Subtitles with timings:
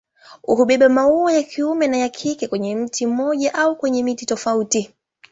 [0.41, 4.93] Hubeba maua ya kiume na ya kike kwenye mti mmoja au kwenye miti tofauti.